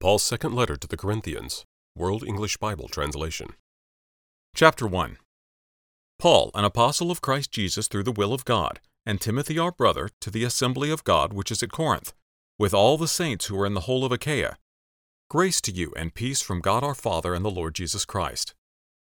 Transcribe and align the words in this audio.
Paul's 0.00 0.22
second 0.22 0.54
letter 0.54 0.76
to 0.76 0.88
the 0.88 0.96
Corinthians, 0.96 1.66
World 1.94 2.24
English 2.24 2.56
Bible 2.56 2.88
Translation. 2.88 3.48
Chapter 4.54 4.86
1 4.86 5.18
Paul, 6.18 6.50
an 6.54 6.64
apostle 6.64 7.10
of 7.10 7.20
Christ 7.20 7.52
Jesus 7.52 7.86
through 7.86 8.04
the 8.04 8.10
will 8.10 8.32
of 8.32 8.46
God, 8.46 8.80
and 9.04 9.20
Timothy 9.20 9.58
our 9.58 9.70
brother, 9.70 10.08
to 10.22 10.30
the 10.30 10.42
assembly 10.42 10.90
of 10.90 11.04
God 11.04 11.34
which 11.34 11.50
is 11.50 11.62
at 11.62 11.70
Corinth, 11.70 12.14
with 12.58 12.72
all 12.72 12.96
the 12.96 13.06
saints 13.06 13.46
who 13.46 13.60
are 13.60 13.66
in 13.66 13.74
the 13.74 13.82
whole 13.82 14.02
of 14.02 14.10
Achaia. 14.10 14.56
Grace 15.28 15.60
to 15.60 15.70
you 15.70 15.92
and 15.94 16.14
peace 16.14 16.40
from 16.40 16.62
God 16.62 16.82
our 16.82 16.94
Father 16.94 17.34
and 17.34 17.44
the 17.44 17.50
Lord 17.50 17.74
Jesus 17.74 18.06
Christ. 18.06 18.54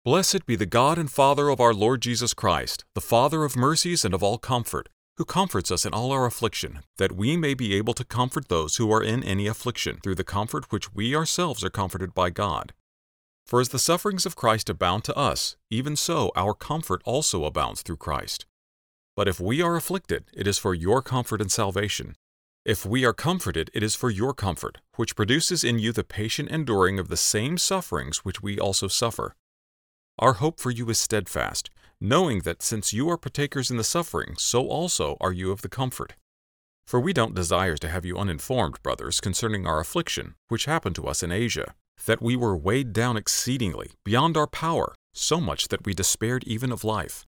Blessed 0.04 0.45
be 0.45 0.57
the 0.57 0.65
God 0.65 0.97
and 0.97 1.09
Father 1.09 1.47
of 1.47 1.61
our 1.61 1.73
Lord 1.73 2.02
Jesus 2.02 2.34
Christ, 2.34 2.84
the 2.93 3.00
Father 3.00 3.45
of 3.45 3.55
mercies 3.55 4.04
and 4.04 4.13
of 4.13 4.21
all 4.21 4.38
comfort 4.38 4.89
who 5.18 5.25
comforts 5.25 5.71
us 5.71 5.86
in 5.86 5.93
all 5.93 6.11
our 6.11 6.25
affliction, 6.25 6.79
that 6.98 7.11
we 7.11 7.38
may 7.38 7.54
be 7.54 7.75
able 7.75 7.93
to 7.93 8.04
comfort 8.04 8.48
those 8.48 8.77
who 8.77 8.91
are 8.91 9.04
in 9.04 9.23
any 9.23 9.47
affliction, 9.47 10.00
through 10.02 10.16
the 10.16 10.23
comfort 10.23 10.71
which 10.71 10.93
we 10.93 11.16
ourselves 11.16 11.64
are 11.64 11.70
comforted 11.70 12.14
by 12.14 12.29
God. 12.29 12.74
For 13.46 13.60
as 13.60 13.70
the 13.70 13.79
sufferings 13.79 14.25
of 14.25 14.36
Christ 14.36 14.70
abound 14.70 15.04
to 15.04 15.15
us, 15.15 15.57
even 15.70 15.96
so 15.96 16.32
our 16.36 16.54
comfort 16.54 17.01
also 17.06 17.46
abounds 17.46 17.82
through 17.82 17.97
Christ. 17.97 18.46
But 19.15 19.28
if 19.28 19.39
we 19.39 19.61
are 19.61 19.75
afflicted, 19.75 20.25
it 20.34 20.47
is 20.47 20.57
for 20.57 20.73
your 20.73 21.01
comfort 21.01 21.42
and 21.42 21.51
salvation. 21.51 22.15
If 22.65 22.86
we 22.86 23.06
are 23.06 23.14
comforted, 23.14 23.70
it 23.73 23.84
is 23.84 23.93
for 23.93 24.09
your 24.09 24.34
comfort, 24.34 24.79
which 24.95 25.15
produces 25.15 25.64
in 25.64 25.78
you 25.78 25.92
the 25.92 26.04
patient 26.04 26.50
enduring 26.50 26.98
of 26.98 27.09
the 27.09 27.18
same 27.18 27.57
sufferings 27.57 28.20
which 28.20 28.42
we 28.42 28.57
also 28.57 28.87
suffer. 28.87 29.36
Our 30.19 30.33
hope 30.33 30.59
for 30.59 30.71
you 30.71 30.89
is 30.89 30.99
steadfast 30.99 31.69
knowing 32.03 32.39
that 32.39 32.61
since 32.61 32.91
you 32.91 33.09
are 33.09 33.17
partakers 33.17 33.72
in 33.72 33.77
the 33.77 33.83
suffering, 33.83 34.36
so 34.38 34.67
also 34.67 35.16
are 35.22 35.31
you 35.31 35.53
of 35.53 35.61
the 35.61 35.69
comfort. 35.69 36.16
For 36.86 36.99
we 36.99 37.13
don't 37.13 37.33
desire 37.33 37.77
to 37.77 37.88
have 37.88 38.05
you 38.05 38.17
uninformed, 38.17 38.83
brothers, 38.83 39.22
concerning 39.22 39.66
our 39.66 39.80
affliction, 39.80 40.36
which 40.49 40.66
happened 40.66 40.95
to 40.97 41.08
us 41.08 41.23
in 41.23 41.31
Asia, 41.31 41.75
that 42.05 42.22
we 42.22 42.36
were 42.36 42.58
weighed 42.58 42.91
down 42.91 43.16
exceedingly, 43.16 43.91
beyond 44.03 44.36
our 44.36 44.47
power, 44.47 44.94
so 45.14 45.39
much 45.39 45.70
that 45.70 45.86
we 45.86 45.94
despaired 45.94 46.44
even 46.44 46.73
of 46.73 46.83
life. 46.83 47.25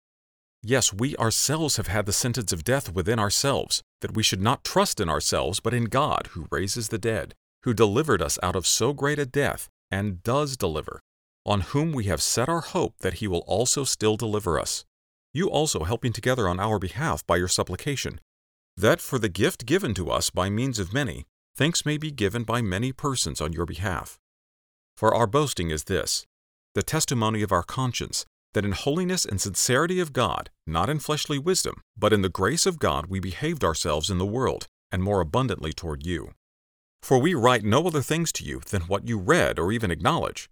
Yes, 0.62 0.91
we 0.91 1.14
ourselves 1.17 1.77
have 1.77 1.89
had 1.89 2.06
the 2.06 2.12
sentence 2.14 2.50
of 2.50 2.64
death 2.64 2.94
within 2.94 3.19
ourselves, 3.19 3.83
that 4.00 4.14
we 4.14 4.22
should 4.22 4.41
not 4.41 4.64
trust 4.64 5.00
in 5.00 5.11
ourselves, 5.11 5.61
but 5.61 5.74
in 5.74 5.84
God, 5.84 6.28
who 6.30 6.46
raises 6.50 6.89
the 6.89 6.98
dead, 6.98 7.34
who 7.64 7.74
delivered 7.74 8.22
us 8.22 8.39
out 8.42 8.56
of 8.56 8.67
so 8.67 8.94
great 8.94 9.19
a 9.19 9.27
death, 9.27 9.69
and 9.91 10.22
does 10.22 10.56
deliver, 10.56 11.00
on 11.45 11.61
whom 11.61 11.93
we 11.93 12.05
have 12.05 12.23
set 12.23 12.48
our 12.48 12.61
hope 12.61 12.95
that 13.01 13.15
he 13.15 13.27
will 13.27 13.45
also 13.47 13.85
still 13.85 14.17
deliver 14.17 14.59
us, 14.59 14.85
you 15.35 15.48
also 15.48 15.85
helping 15.85 16.12
together 16.12 16.48
on 16.48 16.61
our 16.61 16.79
behalf 16.79 17.27
by 17.27 17.37
your 17.37 17.48
supplication, 17.48 18.21
that 18.77 19.01
for 19.01 19.19
the 19.19 19.29
gift 19.29 19.67
given 19.67 19.95
to 19.95 20.11
us 20.11 20.31
by 20.31 20.48
means 20.48 20.79
of 20.79 20.93
many, 20.93 21.27
thanks 21.57 21.85
may 21.85 21.97
be 21.97 22.11
given 22.11 22.45
by 22.45 22.63
many 22.63 22.93
persons 22.93 23.41
on 23.41 23.53
your 23.53 23.67
behalf. 23.67 24.19
For 24.97 25.15
our 25.15 25.27
boasting 25.27 25.70
is 25.70 25.85
this 25.85 26.27
the 26.75 26.83
testimony 26.83 27.43
of 27.43 27.53
our 27.53 27.63
conscience, 27.63 28.25
that 28.55 28.65
in 28.65 28.73
holiness 28.73 29.25
and 29.27 29.41
sincerity 29.41 30.01
of 30.01 30.13
God, 30.13 30.51
not 30.67 30.89
in 30.89 30.98
fleshly 30.98 31.39
wisdom, 31.39 31.83
but 31.97 32.13
in 32.13 32.23
the 32.23 32.29
grace 32.29 32.65
of 32.67 32.79
God, 32.79 33.07
we 33.07 33.20
behaved 33.20 33.65
ourselves 33.65 34.11
in 34.11 34.19
the 34.19 34.27
world, 34.27 34.69
and 34.91 35.03
more 35.03 35.20
abundantly 35.20 35.73
toward 35.73 36.07
you. 36.07 36.33
For 37.03 37.19
we 37.19 37.35
write 37.35 37.65
no 37.65 37.87
other 37.87 38.01
things 38.01 38.33
to 38.33 38.45
you 38.45 38.61
than 38.70 38.83
what 38.83 39.09
you 39.09 39.19
read 39.19 39.59
or 39.59 39.73
even 39.73 39.91
acknowledge 39.91 40.48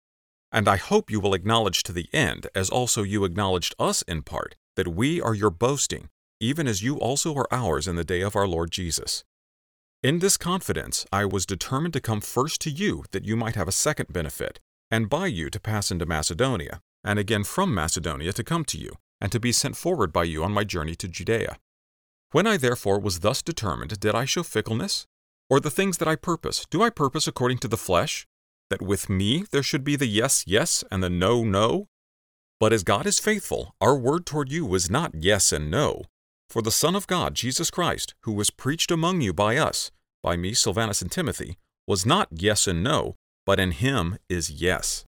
and 0.53 0.69
I 0.69 0.77
hope 0.77 1.11
you 1.11 1.21
will 1.21 1.35
acknowledge 1.35 1.83
to 1.85 1.93
the 1.93 2.09
end, 2.13 2.47
as 2.55 2.71
also 2.71 3.03
you 3.03 3.25
acknowledged 3.25 3.75
us 3.79 4.03
in 4.03 4.23
part, 4.23 4.57
that 4.77 4.89
we 4.89 5.21
are 5.21 5.35
your 5.35 5.51
boasting, 5.51 6.09
even 6.41 6.67
as 6.67 6.83
you 6.83 6.99
also 6.99 7.35
are 7.37 7.47
ours 7.53 7.87
in 7.87 7.97
the 7.97 8.05
day 8.05 8.21
of 8.21 8.35
our 8.35 8.49
Lord 8.49 8.71
Jesus. 8.71 9.25
In 10.03 10.21
this 10.21 10.37
confidence 10.37 11.07
I 11.13 11.25
was 11.27 11.45
determined 11.45 11.93
to 11.95 12.01
come 12.01 12.21
first 12.21 12.61
to 12.63 12.71
you 12.71 13.05
that 13.11 13.25
you 13.25 13.37
might 13.37 13.55
have 13.57 13.69
a 13.69 13.73
second 13.73 14.13
benefit, 14.13 14.59
and 14.91 15.11
by 15.11 15.27
you 15.27 15.51
to 15.51 15.61
pass 15.61 15.91
into 15.91 16.07
Macedonia, 16.07 16.81
and 17.05 17.19
again 17.19 17.45
from 17.45 17.75
Macedonia 17.75 18.33
to 18.33 18.43
come 18.43 18.65
to 18.65 18.79
you, 18.79 18.93
and 19.21 19.31
to 19.31 19.39
be 19.39 19.53
sent 19.53 19.77
forward 19.77 20.13
by 20.13 20.25
you 20.25 20.43
on 20.43 20.53
my 20.53 20.65
journey 20.65 20.95
to 20.97 21.09
Judea. 21.09 21.59
When 22.33 22.47
I 22.47 22.57
therefore 22.57 22.99
was 22.99 23.21
thus 23.21 23.43
determined, 23.43 24.01
did 24.01 24.15
I 24.15 24.25
show 24.25 24.43
fickleness? 24.43 25.07
Or 25.49 25.61
the 25.61 25.71
things 25.71 25.99
that 25.99 26.09
I 26.09 26.17
purpose, 26.17 26.65
do 26.71 26.83
I 26.83 26.91
purpose 26.91 27.27
according 27.27 27.59
to 27.59 27.69
the 27.69 27.77
flesh? 27.77 28.27
That 28.71 28.81
with 28.81 29.11
me 29.11 29.45
there 29.51 29.63
should 29.63 29.85
be 29.85 29.97
the 29.97 30.07
yes, 30.07 30.45
yes, 30.47 30.83
and 30.91 31.03
the 31.03 31.11
no, 31.11 31.45
no? 31.45 31.89
But 32.59 32.73
as 32.73 32.85
God 32.85 33.07
is 33.07 33.19
faithful, 33.19 33.75
our 33.81 33.97
word 33.97 34.25
toward 34.25 34.51
you 34.51 34.65
was 34.65 34.91
not 34.91 35.15
yes 35.15 35.53
and 35.53 35.71
no. 35.71 36.03
For 36.49 36.63
the 36.63 36.71
Son 36.71 36.97
of 36.97 37.07
God, 37.07 37.35
Jesus 37.35 37.71
Christ, 37.71 38.15
who 38.23 38.33
was 38.33 38.51
preached 38.51 38.91
among 38.91 39.21
you 39.21 39.33
by 39.33 39.57
us, 39.57 39.91
by 40.23 40.37
me, 40.37 40.53
Silvanus, 40.53 41.01
and 41.01 41.11
Timothy, 41.11 41.57
was 41.87 42.05
not 42.05 42.29
yes 42.31 42.67
and 42.67 42.83
no, 42.83 43.17
but 43.47 43.61
in 43.61 43.73
him 43.73 44.19
is 44.29 44.51
yes. 44.51 45.05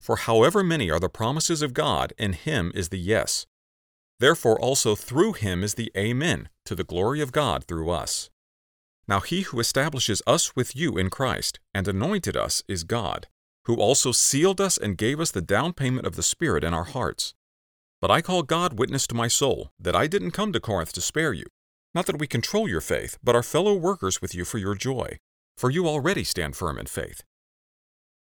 For 0.00 0.16
however 0.16 0.62
many 0.62 0.90
are 0.90 1.00
the 1.00 1.08
promises 1.08 1.62
of 1.62 1.74
God, 1.74 2.12
in 2.18 2.32
him 2.32 2.70
is 2.74 2.90
the 2.90 2.98
yes. 2.98 3.46
Therefore 4.20 4.60
also 4.60 4.94
through 4.94 5.32
him 5.34 5.64
is 5.64 5.74
the 5.74 5.90
Amen, 5.96 6.48
to 6.64 6.74
the 6.74 6.84
glory 6.84 7.20
of 7.20 7.32
God 7.32 7.64
through 7.64 7.90
us. 7.90 8.30
Now 9.08 9.20
he 9.20 9.42
who 9.42 9.60
establishes 9.60 10.20
us 10.26 10.56
with 10.56 10.74
you 10.74 10.98
in 10.98 11.10
Christ 11.10 11.60
and 11.72 11.86
anointed 11.86 12.36
us 12.36 12.62
is 12.66 12.82
God, 12.82 13.28
who 13.66 13.76
also 13.76 14.10
sealed 14.10 14.60
us 14.60 14.76
and 14.76 14.98
gave 14.98 15.20
us 15.20 15.30
the 15.30 15.40
down 15.40 15.72
payment 15.72 16.06
of 16.06 16.16
the 16.16 16.22
Spirit 16.22 16.64
in 16.64 16.74
our 16.74 16.84
hearts. 16.84 17.34
But 18.00 18.10
I 18.10 18.20
call 18.20 18.42
God 18.42 18.78
witness 18.78 19.06
to 19.08 19.14
my 19.14 19.28
soul 19.28 19.70
that 19.78 19.96
I 19.96 20.06
didn't 20.06 20.32
come 20.32 20.52
to 20.52 20.60
Corinth 20.60 20.92
to 20.94 21.00
spare 21.00 21.32
you. 21.32 21.46
Not 21.94 22.06
that 22.06 22.18
we 22.18 22.26
control 22.26 22.68
your 22.68 22.80
faith, 22.80 23.16
but 23.22 23.36
are 23.36 23.42
fellow 23.42 23.74
workers 23.74 24.20
with 24.20 24.34
you 24.34 24.44
for 24.44 24.58
your 24.58 24.74
joy. 24.74 25.18
For 25.56 25.70
you 25.70 25.86
already 25.86 26.24
stand 26.24 26.56
firm 26.56 26.78
in 26.78 26.86
faith, 26.86 27.22